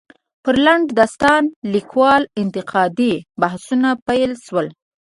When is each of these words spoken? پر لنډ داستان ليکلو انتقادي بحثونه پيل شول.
پر 0.43 0.55
لنډ 0.65 0.87
داستان 0.99 1.43
ليکلو 1.73 2.29
انتقادي 2.41 3.13
بحثونه 3.41 3.89
پيل 4.07 4.31
شول. 4.45 4.67